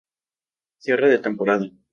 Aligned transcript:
Cierre 0.79 1.09
de 1.09 1.19
temporada. 1.19 1.69